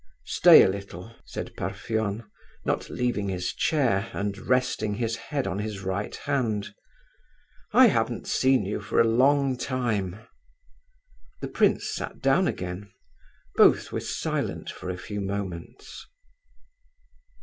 "Stay 0.25 0.63
a 0.63 0.67
little," 0.67 1.15
said 1.25 1.55
Parfen, 1.55 2.23
not 2.65 2.89
leaving 2.89 3.29
his 3.29 3.53
chair 3.53 4.09
and 4.13 4.35
resting 4.35 4.95
his 4.95 5.15
head 5.15 5.45
on 5.45 5.59
his 5.59 5.81
right 5.83 6.15
hand. 6.15 6.73
"I 7.71 7.85
haven't 7.85 8.25
seen 8.25 8.65
you 8.65 8.81
for 8.81 8.99
a 8.99 9.03
long 9.03 9.57
time." 9.59 10.19
The 11.41 11.49
prince 11.49 11.87
sat 11.93 12.19
down 12.19 12.47
again. 12.47 12.91
Both 13.55 13.91
were 13.91 13.99
silent 13.99 14.71
for 14.71 14.89
a 14.89 14.97
few 14.97 15.21
moments. 15.21 16.07